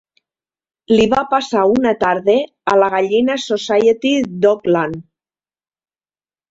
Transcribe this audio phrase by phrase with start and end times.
[0.91, 2.37] Li va passar una tarda
[2.73, 5.03] a la Gallina Society d'Oakland.